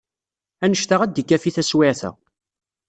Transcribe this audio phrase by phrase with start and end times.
[0.63, 2.11] Anect-a ad d-ikafi taswiɛt-a.